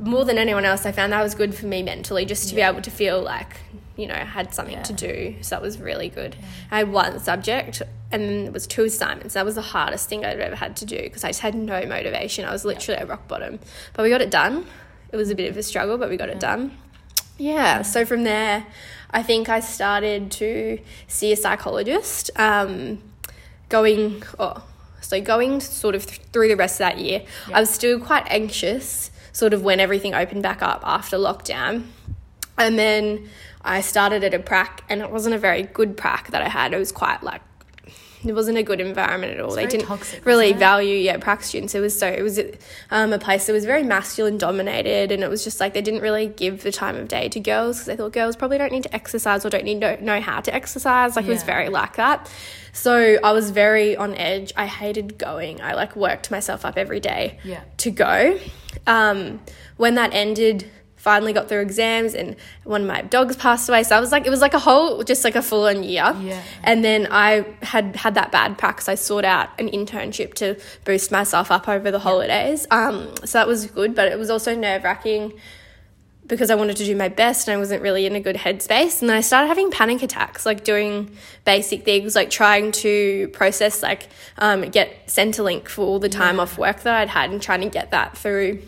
more 0.00 0.24
than 0.24 0.36
anyone 0.38 0.64
else, 0.64 0.84
I 0.84 0.90
found 0.92 1.12
that 1.12 1.22
was 1.22 1.34
good 1.36 1.54
for 1.54 1.66
me 1.66 1.82
mentally, 1.82 2.24
just 2.24 2.48
to 2.48 2.54
be 2.56 2.60
able 2.60 2.82
to 2.82 2.90
feel 2.90 3.22
like, 3.22 3.56
you 3.96 4.06
know, 4.06 4.14
had 4.14 4.54
something 4.54 4.82
to 4.82 4.92
do. 4.92 5.36
So 5.42 5.56
that 5.56 5.62
was 5.62 5.78
really 5.78 6.08
good. 6.08 6.36
I 6.70 6.78
had 6.78 6.92
one 6.92 7.18
subject 7.20 7.82
and 8.10 8.22
then 8.22 8.46
it 8.46 8.52
was 8.52 8.66
two 8.66 8.84
assignments. 8.84 9.34
That 9.34 9.44
was 9.44 9.54
the 9.54 9.62
hardest 9.62 10.08
thing 10.08 10.24
I'd 10.24 10.40
ever 10.40 10.56
had 10.56 10.76
to 10.78 10.86
do 10.86 10.98
because 11.02 11.24
I 11.24 11.28
just 11.28 11.40
had 11.40 11.54
no 11.54 11.84
motivation. 11.86 12.44
I 12.44 12.52
was 12.52 12.64
literally 12.64 13.00
at 13.00 13.08
rock 13.08 13.28
bottom. 13.28 13.58
But 13.94 14.02
we 14.02 14.10
got 14.10 14.20
it 14.20 14.30
done. 14.30 14.66
It 15.10 15.16
was 15.16 15.30
a 15.30 15.34
bit 15.34 15.50
of 15.50 15.56
a 15.56 15.62
struggle, 15.62 15.98
but 15.98 16.08
we 16.08 16.16
got 16.16 16.28
it 16.28 16.40
done. 16.40 16.76
Yeah, 17.38 17.82
so 17.82 18.04
from 18.04 18.24
there, 18.24 18.66
I 19.10 19.22
think 19.22 19.48
I 19.48 19.60
started 19.60 20.30
to 20.32 20.78
see 21.06 21.32
a 21.32 21.36
psychologist. 21.36 22.30
Um, 22.36 23.02
going, 23.68 24.22
oh, 24.38 24.62
so 25.00 25.20
going 25.20 25.60
sort 25.60 25.94
of 25.94 26.06
th- 26.06 26.20
through 26.32 26.48
the 26.48 26.56
rest 26.56 26.74
of 26.74 26.78
that 26.90 26.98
year, 26.98 27.22
I 27.52 27.60
was 27.60 27.70
still 27.70 27.98
quite 27.98 28.26
anxious, 28.30 29.10
sort 29.32 29.54
of 29.54 29.62
when 29.62 29.80
everything 29.80 30.14
opened 30.14 30.42
back 30.42 30.62
up 30.62 30.82
after 30.84 31.16
lockdown. 31.16 31.86
And 32.58 32.78
then 32.78 33.28
I 33.64 33.80
started 33.80 34.24
at 34.24 34.34
a 34.34 34.38
prac, 34.38 34.82
and 34.88 35.00
it 35.00 35.10
wasn't 35.10 35.34
a 35.34 35.38
very 35.38 35.62
good 35.62 35.96
prac 35.96 36.30
that 36.30 36.42
I 36.42 36.48
had. 36.48 36.72
It 36.74 36.78
was 36.78 36.92
quite 36.92 37.22
like 37.22 37.42
it 38.24 38.34
wasn't 38.34 38.56
a 38.56 38.62
good 38.62 38.80
environment 38.80 39.32
at 39.32 39.40
all. 39.40 39.52
they 39.52 39.66
didn't 39.66 39.86
toxic, 39.86 40.24
really 40.24 40.52
value 40.52 40.94
yeah 40.96 41.16
prac 41.16 41.42
students. 41.42 41.74
It 41.74 41.80
was 41.80 41.98
so 41.98 42.06
it 42.06 42.22
was 42.22 42.38
um, 42.92 43.12
a 43.12 43.18
place 43.18 43.46
that 43.46 43.52
was 43.52 43.64
very 43.64 43.82
masculine 43.82 44.38
dominated, 44.38 45.10
and 45.10 45.24
it 45.24 45.28
was 45.30 45.42
just 45.42 45.58
like 45.58 45.74
they 45.74 45.82
didn't 45.82 46.02
really 46.02 46.28
give 46.28 46.62
the 46.62 46.70
time 46.70 46.96
of 46.96 47.08
day 47.08 47.28
to 47.30 47.40
girls 47.40 47.78
because 47.78 47.86
they 47.86 47.96
thought 47.96 48.12
girls 48.12 48.36
probably 48.36 48.58
don't 48.58 48.70
need 48.70 48.84
to 48.84 48.94
exercise 48.94 49.44
or 49.44 49.50
don't 49.50 49.64
need 49.64 49.80
to 49.80 50.02
know 50.04 50.20
how 50.20 50.40
to 50.40 50.54
exercise. 50.54 51.16
Like 51.16 51.24
it 51.26 51.30
was 51.30 51.42
very 51.42 51.68
like 51.68 51.96
that. 51.96 52.30
So 52.72 53.18
I 53.22 53.32
was 53.32 53.50
very 53.50 53.96
on 53.96 54.14
edge. 54.14 54.52
I 54.56 54.66
hated 54.66 55.18
going. 55.18 55.60
I 55.60 55.74
like 55.74 55.96
worked 55.96 56.30
myself 56.30 56.64
up 56.64 56.78
every 56.78 57.00
day 57.00 57.38
Yeah. 57.44 57.62
to 57.78 57.90
go. 57.90 58.38
Um, 58.86 59.40
when 59.76 59.96
that 59.96 60.14
ended, 60.14 60.70
finally 61.02 61.32
got 61.32 61.48
through 61.48 61.60
exams, 61.60 62.14
and 62.14 62.36
one 62.62 62.82
of 62.82 62.86
my 62.86 63.02
dogs 63.02 63.34
passed 63.34 63.68
away. 63.68 63.82
So 63.82 63.96
I 63.96 64.00
was 64.00 64.12
like, 64.12 64.24
it 64.24 64.30
was 64.30 64.40
like 64.40 64.54
a 64.54 64.60
whole, 64.60 65.02
just 65.02 65.24
like 65.24 65.34
a 65.34 65.42
full 65.42 65.66
on 65.66 65.82
year. 65.82 66.14
Yeah. 66.20 66.40
And 66.62 66.84
then 66.84 67.08
I 67.10 67.44
had 67.60 67.96
had 67.96 68.14
that 68.14 68.30
bad 68.30 68.56
practice. 68.56 68.88
I 68.88 68.94
sought 68.94 69.24
out 69.24 69.48
an 69.58 69.68
internship 69.68 70.34
to 70.34 70.60
boost 70.84 71.10
myself 71.10 71.50
up 71.50 71.68
over 71.68 71.90
the 71.90 71.98
holidays. 71.98 72.68
Um, 72.70 73.12
so 73.24 73.38
that 73.38 73.48
was 73.48 73.66
good, 73.66 73.96
but 73.96 74.12
it 74.12 74.18
was 74.18 74.30
also 74.30 74.54
nerve 74.54 74.84
wracking 74.84 75.32
because 76.28 76.50
I 76.50 76.54
wanted 76.54 76.76
to 76.76 76.84
do 76.84 76.94
my 76.94 77.08
best 77.08 77.48
and 77.48 77.54
I 77.56 77.58
wasn't 77.58 77.82
really 77.82 78.06
in 78.06 78.14
a 78.14 78.20
good 78.20 78.36
headspace. 78.36 79.00
And 79.00 79.10
then 79.10 79.16
I 79.16 79.22
started 79.22 79.48
having 79.48 79.72
panic 79.72 80.04
attacks, 80.04 80.46
like 80.46 80.62
doing 80.62 81.16
basic 81.44 81.84
things, 81.84 82.14
like 82.14 82.30
trying 82.30 82.70
to 82.72 83.26
process, 83.32 83.82
like 83.82 84.08
um, 84.38 84.62
get 84.70 85.08
Centrelink 85.08 85.66
for 85.66 85.82
all 85.82 85.98
the 85.98 86.08
time 86.08 86.38
off 86.38 86.58
work 86.58 86.82
that 86.82 86.94
I'd 86.94 87.08
had 87.08 87.30
and 87.32 87.42
trying 87.42 87.62
to 87.62 87.68
get 87.68 87.90
that 87.90 88.16
through. 88.16 88.62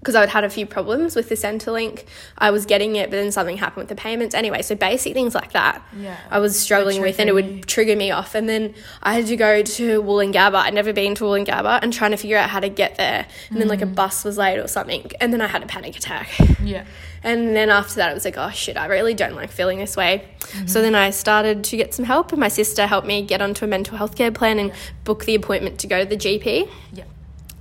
Because 0.00 0.14
I'd 0.14 0.30
had 0.30 0.44
a 0.44 0.48
few 0.48 0.64
problems 0.64 1.14
with 1.14 1.28
the 1.28 1.34
Centrelink. 1.34 2.04
I 2.38 2.50
was 2.50 2.64
getting 2.64 2.96
it, 2.96 3.10
but 3.10 3.16
then 3.16 3.30
something 3.30 3.58
happened 3.58 3.82
with 3.82 3.88
the 3.88 3.94
payments. 3.94 4.34
Anyway, 4.34 4.62
so 4.62 4.74
basic 4.74 5.12
things 5.12 5.34
like 5.34 5.52
that 5.52 5.82
Yeah. 5.94 6.16
I 6.30 6.38
was 6.38 6.58
struggling 6.58 7.02
with 7.02 7.18
and 7.20 7.28
it 7.28 7.34
would 7.34 7.66
trigger 7.66 7.94
me 7.96 8.10
off. 8.10 8.34
And 8.34 8.48
then 8.48 8.74
I 9.02 9.12
had 9.12 9.26
to 9.26 9.36
go 9.36 9.62
to 9.62 10.02
Woolloongabba. 10.02 10.54
I'd 10.54 10.72
never 10.72 10.94
been 10.94 11.14
to 11.16 11.24
Woolloongabba 11.24 11.80
and 11.82 11.92
trying 11.92 12.12
to 12.12 12.16
figure 12.16 12.38
out 12.38 12.48
how 12.48 12.60
to 12.60 12.70
get 12.70 12.96
there. 12.96 13.26
And 13.50 13.60
then 13.60 13.68
like 13.68 13.82
a 13.82 13.86
Mm. 13.86 13.94
bus 13.94 14.24
was 14.24 14.38
late 14.38 14.58
or 14.58 14.68
something. 14.68 15.10
And 15.20 15.34
then 15.34 15.42
I 15.42 15.48
had 15.48 15.62
a 15.62 15.66
panic 15.66 15.94
attack. 15.98 16.30
Yeah. 16.64 16.84
And 17.22 17.54
then 17.54 17.68
after 17.68 17.96
that, 17.96 18.10
it 18.10 18.14
was 18.14 18.24
like, 18.24 18.38
oh 18.38 18.48
shit, 18.48 18.78
I 18.78 18.86
really 18.86 19.12
don't 19.12 19.34
like 19.34 19.50
feeling 19.50 19.78
this 19.80 19.98
way. 19.98 20.24
Mm-hmm. 20.40 20.66
So 20.66 20.80
then 20.80 20.94
I 20.94 21.10
started 21.10 21.62
to 21.64 21.76
get 21.76 21.92
some 21.92 22.06
help, 22.06 22.32
and 22.32 22.40
my 22.40 22.48
sister 22.48 22.86
helped 22.86 23.06
me 23.06 23.20
get 23.20 23.42
onto 23.42 23.66
a 23.66 23.68
mental 23.68 23.98
health 23.98 24.16
care 24.16 24.30
plan 24.32 24.58
and 24.58 24.72
book 25.04 25.26
the 25.26 25.34
appointment 25.34 25.78
to 25.80 25.86
go 25.86 25.98
to 26.02 26.06
the 26.08 26.16
GP. 26.16 26.70
Yeah. 26.94 27.04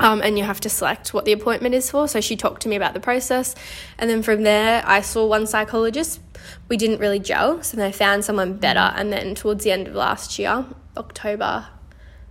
Um, 0.02 0.22
and 0.22 0.38
you 0.38 0.46
have 0.46 0.62
to 0.62 0.70
select 0.70 1.14
what 1.14 1.26
the 1.26 1.34
appointment 1.34 1.76
is 1.76 1.92
for. 1.92 2.08
So 2.08 2.22
she 2.22 2.38
talked 2.38 2.62
to 2.62 2.70
me 2.70 2.76
about 2.78 2.94
the 2.94 3.02
process. 3.02 3.54
And 3.98 4.10
then 4.10 4.24
from 4.24 4.44
there, 4.44 4.82
I 4.86 5.02
saw 5.02 5.26
one 5.28 5.46
psychologist. 5.46 6.22
We 6.70 6.78
didn't 6.78 7.00
really 7.00 7.20
gel. 7.20 7.62
So 7.64 7.76
then 7.76 7.86
I 7.86 7.92
found 7.92 8.24
someone 8.24 8.58
better. 8.58 8.94
And 8.96 9.12
then 9.12 9.36
towards 9.36 9.64
the 9.66 9.72
end 9.72 9.88
of 9.88 9.96
last 9.96 10.40
year, 10.40 10.66
October 10.96 11.68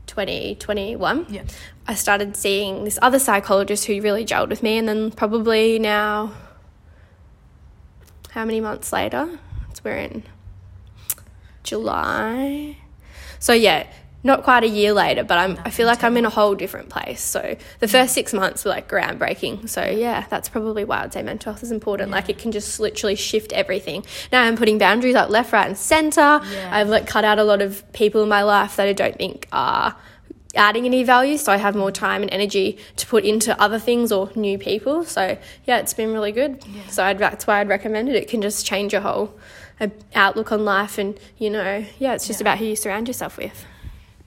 2021, 0.07 1.27
Yeah. 1.29 1.43
I 1.87 1.95
started 1.95 2.37
seeing 2.37 2.85
this 2.85 2.99
other 3.03 3.19
psychologist 3.19 3.85
who 3.87 4.01
really 4.01 4.25
gelled 4.25 4.49
with 4.49 4.63
me. 4.63 4.79
And 4.79 4.89
then 4.89 5.11
probably 5.11 5.79
now, 5.79 6.33
how 8.31 8.45
many 8.45 8.61
months 8.61 8.93
later? 8.93 9.39
It's 9.71 9.85
we're 9.85 9.97
in 9.97 10.23
July. 11.63 12.79
So 13.39 13.53
yeah, 13.53 13.87
not 14.29 14.45
quite 14.45 14.63
a 14.63 14.69
year 14.69 14.93
later, 14.93 15.25
but 15.25 15.37
I'm 15.39 15.59
I 15.65 15.71
feel 15.71 15.87
like 15.89 16.05
I'm 16.05 16.17
in 16.17 16.25
a 16.25 16.31
whole 16.31 16.55
different 16.55 16.89
place. 16.91 17.21
So 17.21 17.57
the 17.81 17.89
first 17.89 18.15
six 18.15 18.33
months 18.33 18.65
were 18.65 18.71
like 18.71 18.89
groundbreaking. 18.89 19.69
So 19.69 19.85
yeah, 19.85 20.27
that's 20.31 20.49
probably 20.49 20.85
why 20.85 21.03
I'd 21.03 21.13
say 21.13 21.23
mental 21.23 21.53
health 21.53 21.65
is 21.65 21.73
important. 21.73 22.13
Like 22.13 22.29
it 22.29 22.39
can 22.39 22.53
just 22.53 22.79
literally 22.79 23.17
shift 23.17 23.53
everything. 23.53 24.05
Now 24.31 24.43
I'm 24.43 24.57
putting 24.57 24.79
boundaries 24.79 25.15
like 25.17 25.31
left, 25.31 25.53
right, 25.53 25.67
and 25.67 25.77
center. 25.77 26.21
Yeah. 26.53 26.71
I've 26.71 26.89
like 26.89 27.07
cut 27.09 27.25
out 27.25 27.41
a 27.41 27.45
lot 27.45 27.61
of 27.61 27.91
people 27.93 28.23
in 28.23 28.29
my 28.29 28.43
life 28.45 28.77
that 28.77 28.87
I 28.87 28.93
don't 28.93 29.17
think 29.17 29.49
are 29.51 29.97
adding 30.55 30.87
any 30.87 31.05
value 31.05 31.37
so 31.37 31.53
i 31.53 31.59
have 31.59 31.77
more 31.77 31.93
time 31.93 32.23
and 32.23 32.31
energy 32.33 32.79
to 32.97 33.07
put 33.07 33.23
into 33.23 33.51
other 33.61 33.79
things 33.79 34.11
or 34.11 34.31
new 34.35 34.57
people 34.57 35.05
so 35.05 35.37
yeah 35.67 35.77
it's 35.79 35.93
been 35.93 36.11
really 36.11 36.33
good 36.33 36.65
so 36.89 37.05
I'd, 37.05 37.19
that's 37.19 37.47
why 37.47 37.61
i'd 37.61 37.69
recommend 37.69 38.09
it 38.09 38.17
it 38.17 38.29
can 38.29 38.41
just 38.41 38.65
change 38.65 38.95
your 38.95 39.03
whole 39.03 39.39
uh, 39.79 39.89
outlook 40.15 40.51
on 40.51 40.65
life 40.65 40.97
and 40.97 41.21
you 41.37 41.51
know 41.51 41.85
yeah 41.99 42.15
it's 42.15 42.27
just 42.27 42.41
Yeah. 42.41 42.45
about 42.45 42.59
who 42.59 42.65
you 42.65 42.77
surround 42.77 43.09
yourself 43.09 43.37
with 43.37 43.67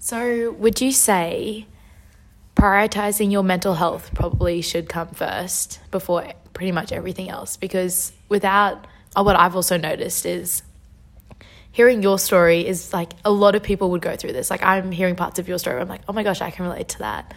So, 0.03 0.51
would 0.53 0.81
you 0.81 0.91
say 0.91 1.67
prioritizing 2.55 3.31
your 3.31 3.43
mental 3.43 3.75
health 3.75 4.10
probably 4.15 4.63
should 4.63 4.89
come 4.89 5.10
first 5.10 5.79
before 5.91 6.34
pretty 6.53 6.72
much 6.72 6.91
everything 6.91 7.29
else? 7.29 7.55
Because 7.55 8.12
without, 8.27 8.88
uh, 9.15 9.22
what 9.22 9.36
I've 9.36 9.55
also 9.55 9.77
noticed 9.77 10.25
is 10.25 10.63
hearing 11.72 12.01
your 12.01 12.17
story 12.17 12.65
is 12.65 12.91
like 12.91 13.13
a 13.24 13.29
lot 13.29 13.53
of 13.53 13.62
people 13.62 13.91
would 13.91 14.01
go 14.01 14.15
through 14.15 14.34
this. 14.34 14.50
Like, 14.50 14.63
I'm 14.63 14.91
hearing 14.91 15.15
parts 15.15 15.38
of 15.38 15.48
your 15.48 15.60
story, 15.60 15.79
I'm 15.79 15.88
like, 15.88 16.01
oh 16.08 16.13
my 16.13 16.24
gosh, 16.24 16.41
I 16.41 16.50
can 16.50 16.65
relate 16.65 16.89
to 16.89 17.00
that, 17.00 17.36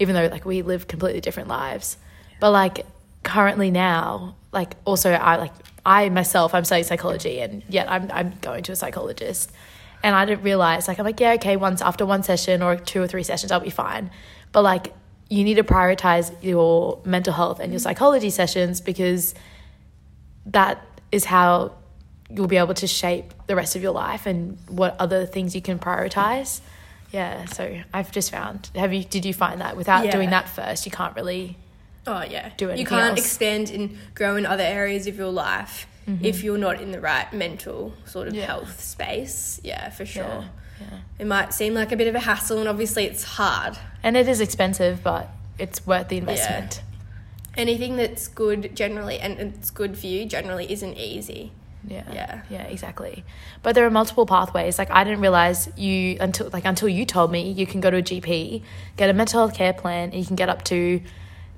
even 0.00 0.16
though 0.16 0.26
like 0.26 0.44
we 0.44 0.62
live 0.62 0.88
completely 0.88 1.20
different 1.20 1.48
lives. 1.48 1.96
But 2.40 2.50
like, 2.50 2.86
currently 3.22 3.70
now, 3.70 4.34
like, 4.50 4.74
also, 4.84 5.12
I 5.12 5.36
like, 5.36 5.52
I 5.86 6.08
myself, 6.08 6.54
I'm 6.54 6.64
studying 6.64 6.86
psychology, 6.86 7.38
and 7.38 7.62
yet 7.68 7.88
I'm, 7.88 8.10
I'm 8.12 8.32
going 8.40 8.64
to 8.64 8.72
a 8.72 8.76
psychologist. 8.76 9.52
And 10.02 10.14
I 10.16 10.24
didn't 10.24 10.42
realize, 10.42 10.88
like, 10.88 10.98
I'm 10.98 11.04
like, 11.04 11.20
yeah, 11.20 11.32
okay, 11.34 11.56
once 11.56 11.82
after 11.82 12.06
one 12.06 12.22
session 12.22 12.62
or 12.62 12.76
two 12.76 13.02
or 13.02 13.06
three 13.06 13.22
sessions, 13.22 13.52
I'll 13.52 13.60
be 13.60 13.70
fine. 13.70 14.10
But 14.52 14.62
like, 14.62 14.94
you 15.28 15.44
need 15.44 15.54
to 15.54 15.62
prioritize 15.64 16.34
your 16.42 17.00
mental 17.04 17.32
health 17.32 17.60
and 17.60 17.72
your 17.72 17.78
psychology 17.78 18.30
sessions 18.30 18.80
because 18.80 19.34
that 20.46 20.84
is 21.12 21.24
how 21.26 21.72
you'll 22.30 22.46
be 22.48 22.56
able 22.56 22.74
to 22.74 22.86
shape 22.86 23.34
the 23.46 23.54
rest 23.56 23.76
of 23.76 23.82
your 23.82 23.92
life 23.92 24.26
and 24.26 24.58
what 24.68 24.96
other 24.98 25.26
things 25.26 25.54
you 25.54 25.60
can 25.62 25.78
prioritize. 25.78 26.60
Yeah, 27.12 27.44
so 27.46 27.80
I've 27.92 28.12
just 28.12 28.30
found. 28.30 28.70
Have 28.76 28.92
you? 28.92 29.02
Did 29.04 29.24
you 29.24 29.34
find 29.34 29.60
that 29.60 29.76
without 29.76 30.04
Yeah. 30.04 30.12
doing 30.12 30.30
that 30.30 30.48
first, 30.48 30.86
you 30.86 30.92
can't 30.92 31.14
really? 31.16 31.56
Oh 32.06 32.22
yeah. 32.22 32.50
do 32.56 32.70
it. 32.70 32.78
you 32.78 32.86
can't 32.86 33.10
else. 33.10 33.18
expand 33.20 33.70
and 33.70 33.98
grow 34.14 34.36
in 34.36 34.46
other 34.46 34.62
areas 34.62 35.06
of 35.06 35.16
your 35.18 35.30
life 35.30 35.86
if 36.22 36.42
you're 36.42 36.58
not 36.58 36.80
in 36.80 36.90
the 36.92 37.00
right 37.00 37.32
mental 37.32 37.92
sort 38.04 38.28
of 38.28 38.32
Mm-hmm. 38.34 38.40
Yeah. 38.40 38.46
health 38.46 38.80
space. 38.80 39.60
Yeah, 39.64 39.90
for 39.90 40.04
sure. 40.06 40.22
Yeah, 40.24 40.44
yeah. 40.80 40.98
It 41.18 41.26
might 41.26 41.52
seem 41.54 41.74
like 41.74 41.92
a 41.92 41.96
bit 41.96 42.06
of 42.08 42.14
a 42.14 42.20
hassle, 42.20 42.58
and 42.58 42.68
obviously 42.68 43.04
it's 43.04 43.22
hard. 43.24 43.76
And 44.02 44.16
it 44.16 44.28
is 44.28 44.40
expensive, 44.40 45.02
but 45.02 45.28
it's 45.58 45.86
worth 45.86 46.08
the 46.08 46.16
investment. 46.18 46.82
Anything 47.56 47.96
that's 47.96 48.28
good 48.28 48.74
generally 48.76 49.18
and 49.18 49.38
it's 49.40 49.70
good 49.70 49.98
for 49.98 50.06
you 50.06 50.24
generally 50.24 50.70
isn't 50.72 50.94
easy. 50.96 51.50
Yeah. 51.86 52.04
Yeah. 52.12 52.42
Yeah, 52.48 52.62
exactly. 52.62 53.24
But 53.62 53.74
there 53.74 53.84
are 53.86 53.90
multiple 53.90 54.24
pathways. 54.24 54.78
Like 54.78 54.90
I 54.90 55.02
didn't 55.02 55.20
realize 55.20 55.68
you 55.76 56.16
until 56.20 56.48
like 56.52 56.64
until 56.64 56.88
you 56.88 57.04
told 57.04 57.32
me 57.32 57.50
you 57.50 57.66
can 57.66 57.80
go 57.80 57.90
to 57.90 57.96
a 57.98 58.02
GP, 58.02 58.62
get 58.96 59.10
a 59.10 59.12
mental 59.12 59.40
health 59.40 59.56
care 59.56 59.72
plan, 59.72 60.10
and 60.10 60.14
you 60.14 60.24
can 60.26 60.36
get 60.36 60.48
up 60.48 60.62
to 60.64 61.00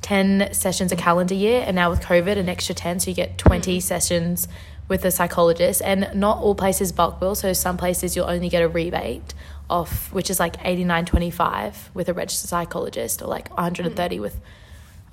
10 0.02 0.52
sessions 0.52 0.92
a 0.92 0.96
calendar 0.96 1.34
year 1.34 1.64
and 1.66 1.74
now 1.76 1.88
with 1.90 2.00
COVID 2.00 2.36
an 2.36 2.48
extra 2.48 2.74
10 2.74 3.00
so 3.00 3.10
you 3.10 3.14
get 3.16 3.38
20 3.38 3.80
sessions 3.80 4.48
with 4.88 5.04
a 5.04 5.10
psychologist 5.10 5.80
and 5.84 6.10
not 6.14 6.38
all 6.38 6.54
places 6.54 6.92
bulk 6.92 7.18
bill 7.20 7.34
so 7.34 7.52
some 7.52 7.76
places 7.76 8.14
you'll 8.16 8.28
only 8.28 8.48
get 8.48 8.62
a 8.62 8.68
rebate 8.68 9.32
off 9.70 10.12
which 10.12 10.28
is 10.28 10.38
like 10.40 10.56
89.25 10.58 11.94
with 11.94 12.08
a 12.08 12.12
registered 12.12 12.48
psychologist 12.48 13.22
or 13.22 13.26
like 13.26 13.48
130 13.56 14.20
with 14.20 14.40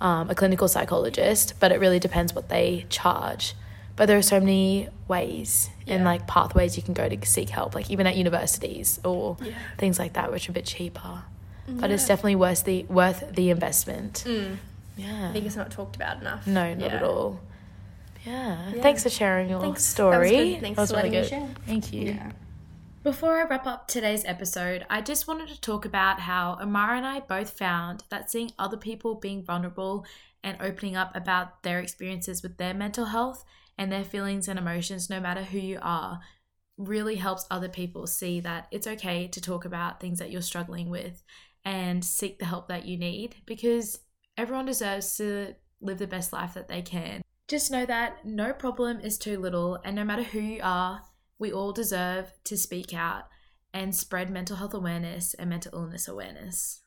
um, 0.02 0.30
a 0.30 0.36
clinical 0.36 0.68
psychologist, 0.70 1.54
but 1.60 1.72
it 1.74 1.80
really 1.80 2.00
depends 2.00 2.34
what 2.34 2.48
they 2.48 2.86
charge. 2.90 3.54
But 3.98 4.06
there 4.06 4.18
are 4.18 4.22
so 4.22 4.40
many 4.40 4.88
ways 5.10 5.70
and 5.88 6.06
like 6.06 6.26
pathways 6.26 6.78
you 6.78 6.84
can 6.84 6.94
go 6.94 7.10
to 7.10 7.26
seek 7.26 7.50
help, 7.50 7.76
like 7.76 7.92
even 7.92 8.08
at 8.08 8.16
universities 8.16 8.98
or 9.04 9.36
Yeah. 9.42 9.52
things 9.78 10.00
like 10.00 10.14
that, 10.14 10.32
which 10.32 10.48
are 10.48 10.52
a 10.52 10.54
bit 10.54 10.66
cheaper. 10.66 11.24
But 11.68 11.92
it's 11.92 12.08
definitely 12.08 12.38
worth 12.38 12.64
the 12.64 12.84
worth 12.90 13.24
the 13.32 13.50
investment. 13.52 14.24
Mm. 14.26 14.58
Yeah. 15.00 15.30
I 15.30 15.34
think 15.34 15.46
it's 15.46 15.56
not 15.56 15.72
talked 15.72 15.96
about 15.96 16.22
enough. 16.22 16.46
no, 16.48 16.74
not 16.74 16.80
Yeah. 16.92 16.96
at 16.98 17.04
all. 17.04 17.40
Yeah. 18.26 18.72
Yeah. 18.74 18.82
Thanks 18.82 19.04
for 19.04 19.10
sharing 19.10 19.50
your 19.50 19.62
Thanks. 19.62 19.94
That 19.94 20.04
was 20.06 20.14
story. 20.28 20.30
good. 20.54 20.62
Thanks 20.62 20.76
That 20.76 20.82
was 20.82 20.92
for 20.92 20.98
really 20.98 21.10
letting 21.10 21.22
me 21.40 21.46
good. 21.48 21.56
share. 21.56 21.66
Thank 21.66 21.94
you. 21.94 22.02
Yeah. 22.14 22.32
Before 23.02 23.38
I 23.38 23.44
wrap 23.46 23.66
up 23.66 23.88
today's 23.88 24.26
episode, 24.26 24.86
I 24.90 25.00
just 25.02 25.26
wanted 25.28 25.48
to 25.50 25.62
talk 25.62 25.86
about 25.86 26.20
how 26.20 26.58
Amara 26.62 26.98
and 26.98 27.06
I 27.06 27.22
both 27.22 27.52
found 27.52 28.04
that 28.10 28.30
seeing 28.30 28.52
other 28.60 28.76
people 28.78 29.16
being 29.16 29.42
vulnerable 29.42 30.06
and 30.44 30.58
opening 30.62 30.98
up 30.98 31.16
about 31.16 31.64
their 31.64 31.80
experiences 31.80 32.44
with 32.44 32.58
their 32.58 32.74
mental 32.74 33.06
health 33.06 33.46
and 33.78 33.90
their 33.90 34.04
feelings 34.04 34.50
and 34.50 34.60
emotions, 34.60 35.10
no 35.10 35.22
matter 35.22 35.44
who 35.44 35.60
you 35.60 35.80
are, 35.82 36.20
really 36.78 37.16
helps 37.16 37.46
other 37.50 37.70
people 37.70 38.06
see 38.06 38.42
that 38.42 38.68
it's 38.72 38.88
okay 38.88 39.28
to 39.30 39.40
talk 39.42 39.64
about 39.64 40.00
things 40.02 40.20
that 40.20 40.30
you're 40.32 40.42
struggling 40.42 40.90
with 40.90 41.24
and 41.64 42.04
seek 42.04 42.38
the 42.40 42.46
help 42.46 42.68
that 42.68 42.86
you 42.86 42.98
need 42.98 43.36
because 43.46 44.00
everyone 44.40 44.66
deserves 44.66 45.18
to 45.18 45.54
live 45.82 45.98
the 45.98 46.08
best 46.08 46.32
life 46.32 46.54
that 46.54 46.70
they 46.70 46.82
can. 46.82 47.22
Just 47.50 47.72
know 47.72 47.86
that 47.86 48.26
no 48.26 48.54
problem 48.54 49.02
is 49.02 49.18
too 49.18 49.38
little, 49.38 49.78
and 49.84 49.98
no 49.98 50.06
matter 50.06 50.24
who 50.24 50.40
you 50.40 50.62
are, 50.64 51.02
we 51.38 51.52
all 51.52 51.74
deserve 51.74 52.32
to 52.46 52.58
speak 52.58 52.94
out 52.94 53.24
and 53.74 53.94
spread 53.94 54.30
mental 54.30 54.56
health 54.56 54.74
awareness 54.74 55.34
and 55.34 55.50
mental 55.50 55.78
illness 55.78 56.08
awareness. 56.08 56.82